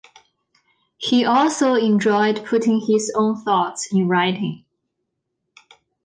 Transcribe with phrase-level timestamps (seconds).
[0.97, 4.65] He also enjoyed putting his own thoughts in writing.